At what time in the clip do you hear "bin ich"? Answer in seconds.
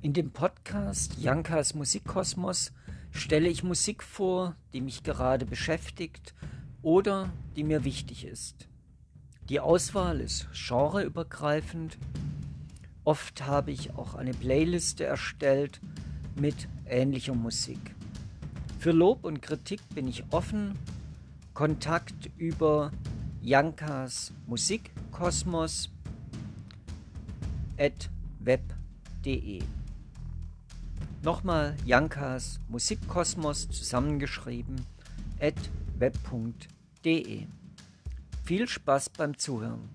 19.96-20.22